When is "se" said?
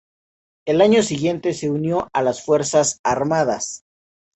1.53-1.69